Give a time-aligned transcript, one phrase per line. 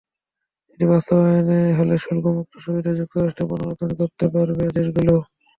[0.71, 5.15] এটি বাস্তবায়ন হলে শুল্কমুক্ত সুবিধায় যুক্তরাষ্ট্রে পণ্য রপ্তানি করতে পারবে দেশগুলো।